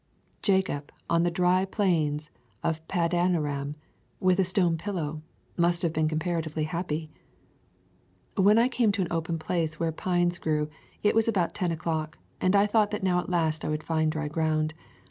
[0.41, 2.31] Jacob on the dry plains
[2.63, 3.75] of Padan aram,
[4.19, 5.21] with a stone pillow,
[5.57, 7.11] must have been comparatively happy.
[8.35, 10.71] When I came to an open place where pines grew,
[11.03, 14.11] it was about ten o'clock, and I thought that now at last I would find
[14.11, 14.73] dry ground.